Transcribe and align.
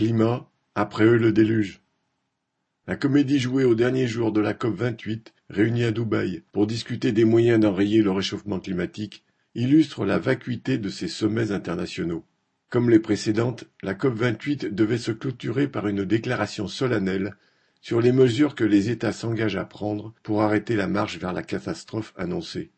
Climat, 0.00 0.48
après 0.74 1.04
eux 1.04 1.18
le 1.18 1.30
déluge. 1.30 1.82
La 2.86 2.96
comédie 2.96 3.38
jouée 3.38 3.64
au 3.64 3.74
dernier 3.74 4.06
jour 4.06 4.32
de 4.32 4.40
la 4.40 4.54
COP 4.54 4.74
vingt-huit, 4.74 5.34
réunie 5.50 5.84
à 5.84 5.90
Dubaï 5.90 6.42
pour 6.52 6.66
discuter 6.66 7.12
des 7.12 7.26
moyens 7.26 7.60
d'enrayer 7.60 8.00
le 8.00 8.10
réchauffement 8.10 8.60
climatique, 8.60 9.26
illustre 9.54 10.06
la 10.06 10.18
vacuité 10.18 10.78
de 10.78 10.88
ces 10.88 11.06
sommets 11.06 11.52
internationaux. 11.52 12.24
Comme 12.70 12.88
les 12.88 12.98
précédentes, 12.98 13.64
la 13.82 13.92
COP 13.92 14.14
vingt-huit 14.14 14.74
devait 14.74 14.96
se 14.96 15.12
clôturer 15.12 15.68
par 15.68 15.86
une 15.86 16.06
déclaration 16.06 16.66
solennelle 16.66 17.36
sur 17.82 18.00
les 18.00 18.12
mesures 18.12 18.54
que 18.54 18.64
les 18.64 18.88
États 18.88 19.12
s'engagent 19.12 19.56
à 19.56 19.66
prendre 19.66 20.14
pour 20.22 20.40
arrêter 20.40 20.76
la 20.76 20.88
marche 20.88 21.18
vers 21.18 21.34
la 21.34 21.42
catastrophe 21.42 22.14
annoncée. 22.16 22.70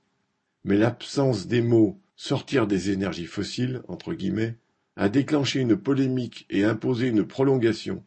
Mais 0.64 0.76
l'absence 0.76 1.46
des 1.46 1.62
mots 1.62 2.00
sortir 2.16 2.66
des 2.66 2.90
énergies 2.90 3.26
fossiles 3.26 3.82
entre 3.86 4.12
guillemets 4.12 4.56
a 4.96 5.08
déclenché 5.08 5.60
une 5.60 5.76
polémique 5.76 6.46
et 6.50 6.64
imposé 6.64 7.08
une 7.08 7.24
prolongation. 7.24 8.04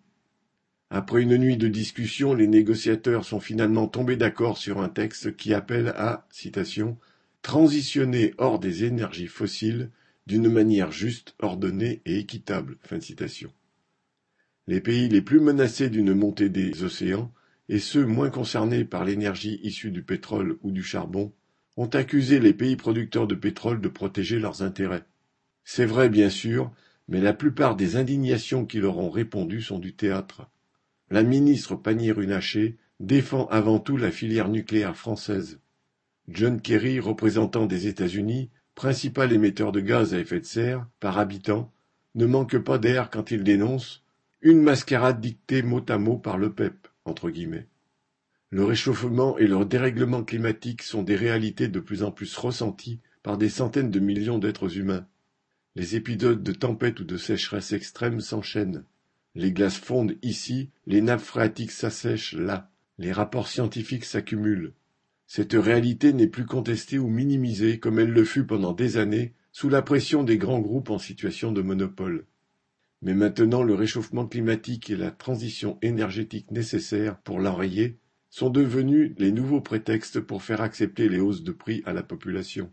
Après 0.89 1.23
une 1.23 1.37
nuit 1.37 1.57
de 1.57 1.67
discussion, 1.67 2.33
les 2.33 2.47
négociateurs 2.47 3.25
sont 3.25 3.39
finalement 3.39 3.87
tombés 3.87 4.17
d'accord 4.17 4.57
sur 4.57 4.81
un 4.81 4.89
texte 4.89 5.35
qui 5.35 5.53
appelle 5.53 5.89
à 5.89 6.27
citation 6.29 6.97
transitionner 7.41 8.33
hors 8.37 8.59
des 8.59 8.85
énergies 8.85 9.27
fossiles 9.27 9.91
d'une 10.25 10.49
manière 10.49 10.91
juste, 10.91 11.35
ordonnée 11.39 12.01
et 12.05 12.17
équitable. 12.17 12.77
Les 14.67 14.81
pays 14.81 15.09
les 15.09 15.21
plus 15.21 15.39
menacés 15.39 15.89
d'une 15.89 16.15
montée 16.15 16.49
des 16.49 16.83
océans, 16.83 17.31
et 17.69 17.79
ceux 17.79 18.05
moins 18.05 18.29
concernés 18.29 18.83
par 18.83 19.05
l'énergie 19.05 19.59
issue 19.63 19.91
du 19.91 20.01
pétrole 20.01 20.57
ou 20.61 20.71
du 20.71 20.81
charbon, 20.81 21.33
ont 21.77 21.87
accusé 21.87 22.39
les 22.39 22.53
pays 22.53 22.75
producteurs 22.75 23.27
de 23.27 23.35
pétrole 23.35 23.81
de 23.81 23.89
protéger 23.89 24.39
leurs 24.39 24.63
intérêts. 24.63 25.05
C'est 25.65 25.85
vrai, 25.85 26.09
bien 26.09 26.29
sûr, 26.29 26.71
mais 27.09 27.19
la 27.19 27.33
plupart 27.33 27.75
des 27.75 27.97
indignations 27.97 28.65
qui 28.65 28.79
leur 28.79 28.99
ont 28.99 29.09
répondu 29.09 29.61
sont 29.61 29.79
du 29.79 29.93
théâtre. 29.93 30.47
La 31.09 31.23
ministre 31.23 31.75
Pannier-Runacher 31.75 32.77
défend 32.99 33.47
avant 33.47 33.79
tout 33.79 33.97
la 33.97 34.11
filière 34.11 34.47
nucléaire 34.47 34.95
française. 34.95 35.59
John 36.29 36.61
Kerry, 36.61 36.99
représentant 36.99 37.65
des 37.65 37.87
États-Unis, 37.87 38.49
principal 38.73 39.33
émetteur 39.33 39.71
de 39.71 39.79
gaz 39.81 40.13
à 40.13 40.19
effet 40.19 40.39
de 40.39 40.45
serre 40.45 40.87
par 40.99 41.17
habitant, 41.17 41.71
ne 42.13 42.25
manque 42.25 42.57
pas 42.57 42.77
d'air 42.77 43.09
quand 43.09 43.31
il 43.31 43.43
dénonce 43.43 44.03
une 44.41 44.61
mascarade 44.61 45.19
dictée 45.19 45.63
mot 45.63 45.83
à 45.89 45.97
mot 45.97 46.17
par 46.17 46.37
le 46.37 46.53
PEP. 46.53 46.87
Entre 47.05 47.29
guillemets. 47.29 47.67
Le 48.49 48.63
réchauffement 48.63 49.37
et 49.37 49.45
le 49.45 49.63
dérèglement 49.65 50.23
climatique 50.23 50.81
sont 50.81 51.03
des 51.03 51.15
réalités 51.15 51.67
de 51.67 51.79
plus 51.79 52.01
en 52.01 52.11
plus 52.11 52.35
ressenties 52.35 52.99
par 53.21 53.37
des 53.37 53.49
centaines 53.49 53.91
de 53.91 53.99
millions 53.99 54.39
d'êtres 54.39 54.77
humains. 54.77 55.05
Les 55.77 55.97
épisodes 55.97 56.41
de 56.41 56.53
tempête 56.53 57.01
ou 57.01 57.03
de 57.03 57.17
sécheresse 57.17 57.73
extrême 57.73 58.21
s'enchaînent. 58.21 58.85
Les 59.35 59.51
glaces 59.51 59.77
fondent 59.77 60.15
ici, 60.21 60.69
les 60.87 61.01
nappes 61.01 61.19
phréatiques 61.19 61.71
s'assèchent 61.71 62.33
là, 62.33 62.71
les 62.97 63.11
rapports 63.11 63.49
scientifiques 63.49 64.05
s'accumulent. 64.05 64.71
Cette 65.27 65.53
réalité 65.53 66.13
n'est 66.13 66.27
plus 66.27 66.45
contestée 66.45 66.97
ou 66.97 67.09
minimisée 67.09 67.77
comme 67.79 67.99
elle 67.99 68.11
le 68.11 68.23
fut 68.23 68.45
pendant 68.45 68.71
des 68.71 68.95
années 68.95 69.33
sous 69.51 69.67
la 69.67 69.81
pression 69.81 70.23
des 70.23 70.37
grands 70.37 70.61
groupes 70.61 70.91
en 70.91 70.97
situation 70.97 71.51
de 71.51 71.61
monopole. 71.61 72.25
Mais 73.01 73.13
maintenant 73.13 73.61
le 73.61 73.73
réchauffement 73.73 74.27
climatique 74.27 74.89
et 74.89 74.95
la 74.95 75.11
transition 75.11 75.77
énergétique 75.81 76.51
nécessaire 76.51 77.17
pour 77.19 77.39
l'enrayer 77.39 77.97
sont 78.29 78.49
devenus 78.49 79.13
les 79.17 79.33
nouveaux 79.33 79.61
prétextes 79.61 80.21
pour 80.21 80.41
faire 80.41 80.61
accepter 80.61 81.09
les 81.09 81.19
hausses 81.19 81.43
de 81.43 81.51
prix 81.51 81.83
à 81.85 81.91
la 81.91 82.03
population. 82.03 82.71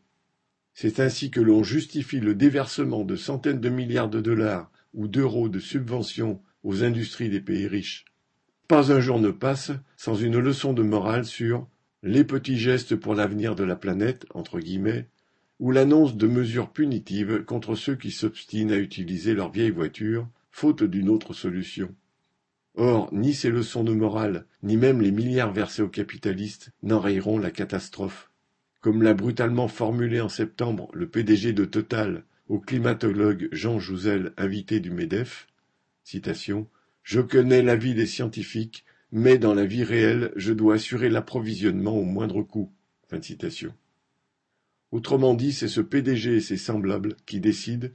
C'est 0.75 1.01
ainsi 1.01 1.31
que 1.31 1.41
l'on 1.41 1.63
justifie 1.63 2.21
le 2.21 2.35
déversement 2.35 3.05
de 3.05 3.17
centaines 3.17 3.61
de 3.61 3.69
milliards 3.69 4.09
de 4.09 4.21
dollars 4.21 4.71
ou 4.95 5.09
d'euros 5.09 5.49
de 5.49 5.59
subventions 5.59 6.41
aux 6.65 6.83
industries 6.83 7.29
des 7.29 7.41
pays 7.41 7.67
riches. 7.67 8.05
Pas 8.69 8.93
un 8.93 9.01
jour 9.01 9.21
ne 9.21 9.31
passe 9.31 9.73
sans 9.97 10.15
une 10.15 10.39
leçon 10.39 10.73
de 10.73 10.83
morale 10.83 11.25
sur 11.25 11.69
les 12.03 12.25
petits 12.25 12.59
gestes 12.59 12.97
pour 12.97 13.15
l'avenir 13.15 13.55
de 13.55 13.65
la 13.65 13.77
planète, 13.77 14.27
entre 14.35 14.59
guillemets, 14.59 15.09
ou 15.61 15.71
l'annonce 15.71 16.17
de 16.17 16.27
mesures 16.27 16.71
punitives 16.71 17.45
contre 17.45 17.77
ceux 17.77 17.95
qui 17.95 18.11
s'obstinent 18.11 18.73
à 18.73 18.79
utiliser 18.79 19.35
leur 19.35 19.53
vieille 19.53 19.71
voiture, 19.71 20.27
faute 20.51 20.83
d'une 20.83 21.09
autre 21.09 21.35
solution. 21.35 21.95
Or, 22.75 23.09
ni 23.13 23.35
ces 23.35 23.51
leçons 23.51 23.85
de 23.85 23.93
morale, 23.93 24.47
ni 24.63 24.77
même 24.77 25.01
les 25.01 25.13
milliards 25.13 25.53
versés 25.53 25.83
aux 25.83 25.89
capitalistes 25.89 26.73
n'enrayeront 26.83 27.39
la 27.39 27.51
catastrophe. 27.51 28.32
Comme 28.83 29.05
l'a 29.05 29.15
brutalement 29.15 29.69
formulé 29.69 30.21
en 30.21 30.29
septembre 30.29 30.91
le 30.93 31.09
PDG 31.09 31.53
de 31.53 31.65
Total 31.65 32.25
au 32.49 32.59
climatologue 32.59 33.49
Jean 33.53 33.79
Jouzel, 33.79 34.33
invité 34.37 34.81
du 34.81 34.91
MEDEF, 34.91 35.47
Je 37.05 37.21
connais 37.21 37.63
l'avis 37.63 37.95
des 37.95 38.07
scientifiques, 38.07 38.85
mais 39.13 39.39
dans 39.39 39.55
la 39.55 39.67
vie 39.67 39.85
réelle, 39.85 40.33
je 40.35 40.53
dois 40.53 40.75
assurer 40.75 41.11
l'approvisionnement 41.11 41.97
au 41.97 42.03
moindre 42.03 42.43
coût. 42.43 42.73
Autrement 44.91 45.35
dit, 45.35 45.53
c'est 45.53 45.69
ce 45.69 45.81
PDG 45.81 46.37
et 46.37 46.41
ses 46.41 46.57
semblables 46.57 47.15
qui 47.25 47.39
décident, 47.39 47.89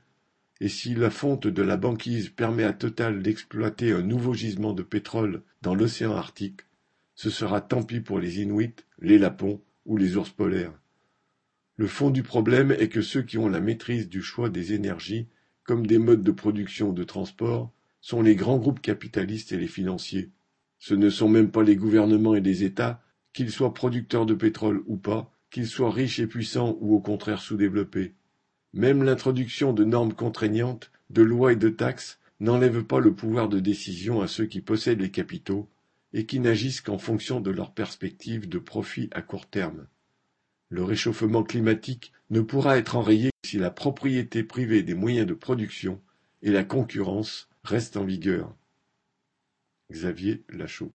et 0.61 0.69
si 0.69 0.95
la 0.95 1.09
fonte 1.09 1.47
de 1.47 1.61
la 1.61 1.75
banquise 1.75 2.29
permet 2.29 2.63
à 2.63 2.71
Total 2.71 3.21
d'exploiter 3.21 3.91
un 3.91 4.03
nouveau 4.03 4.33
gisement 4.33 4.71
de 4.71 4.83
pétrole 4.83 5.43
dans 5.61 5.75
l'océan 5.75 6.15
Arctique, 6.15 6.61
ce 7.13 7.29
sera 7.29 7.59
tant 7.59 7.83
pis 7.83 7.99
pour 7.99 8.19
les 8.19 8.39
Inuits, 8.39 8.73
les 9.01 9.17
Lapons 9.17 9.61
ou 9.87 9.97
les 9.97 10.17
ours 10.17 10.29
polaires. 10.29 10.73
Le 11.77 11.87
fond 11.87 12.11
du 12.11 12.21
problème 12.21 12.71
est 12.71 12.89
que 12.89 13.01
ceux 13.01 13.23
qui 13.23 13.37
ont 13.37 13.49
la 13.49 13.59
maîtrise 13.59 14.09
du 14.09 14.21
choix 14.21 14.49
des 14.49 14.73
énergies, 14.73 15.27
comme 15.63 15.87
des 15.87 15.97
modes 15.97 16.23
de 16.23 16.31
production 16.31 16.89
ou 16.89 16.93
de 16.93 17.03
transport, 17.03 17.71
sont 18.01 18.21
les 18.21 18.35
grands 18.35 18.57
groupes 18.57 18.81
capitalistes 18.81 19.51
et 19.51 19.57
les 19.57 19.67
financiers. 19.67 20.29
Ce 20.79 20.93
ne 20.93 21.09
sont 21.09 21.29
même 21.29 21.51
pas 21.51 21.63
les 21.63 21.75
gouvernements 21.75 22.35
et 22.35 22.41
les 22.41 22.63
États, 22.63 23.01
qu'ils 23.33 23.51
soient 23.51 23.73
producteurs 23.73 24.25
de 24.25 24.33
pétrole 24.33 24.83
ou 24.87 24.97
pas, 24.97 25.31
qu'ils 25.49 25.67
soient 25.67 25.91
riches 25.91 26.19
et 26.19 26.27
puissants 26.27 26.77
ou 26.81 26.95
au 26.95 26.99
contraire 26.99 27.41
sous-développés. 27.41 28.13
Même 28.73 29.03
l'introduction 29.03 29.73
de 29.73 29.83
normes 29.83 30.13
contraignantes, 30.13 30.91
de 31.09 31.21
lois 31.21 31.53
et 31.53 31.55
de 31.57 31.69
taxes 31.69 32.19
n'enlève 32.39 32.83
pas 32.83 32.99
le 32.99 33.13
pouvoir 33.13 33.49
de 33.49 33.59
décision 33.59 34.21
à 34.21 34.27
ceux 34.27 34.45
qui 34.45 34.61
possèdent 34.61 35.01
les 35.01 35.11
capitaux 35.11 35.69
et 36.17 36.25
qui 36.25 36.39
n'agissent 36.39 36.81
qu'en 36.81 36.97
fonction 36.97 37.39
de 37.39 37.51
leurs 37.51 37.71
perspectives 37.71 38.49
de 38.49 38.57
profit 38.57 39.07
à 39.11 39.21
court 39.21 39.47
terme. 39.47 39.87
Le 40.69 40.83
réchauffement 40.83 41.43
climatique 41.43 42.11
ne 42.31 42.41
pourra 42.41 42.77
être 42.77 42.95
enrayé 42.95 43.29
si 43.45 43.57
la 43.57 43.69
propriété 43.69 44.43
privée 44.43 44.81
des 44.81 44.95
moyens 44.95 45.27
de 45.27 45.35
production 45.35 46.01
et 46.41 46.51
la 46.51 46.63
concurrence 46.63 47.49
restent 47.63 47.97
en 47.97 48.03
vigueur. 48.03 48.55
Xavier 49.91 50.43
Lachaud 50.49 50.85